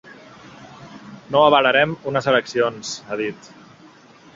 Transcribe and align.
No 1.35 1.43
avalarem 1.49 1.95
unes 2.13 2.33
eleccions, 2.35 2.99
ha 3.09 3.23
dit. 3.25 3.57